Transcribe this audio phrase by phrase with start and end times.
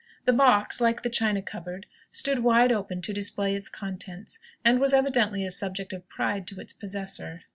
[0.25, 4.93] The box, like the china cupboard, stood wide open to display its contents, and was
[4.93, 7.41] evidently a subject of pride to its possessor.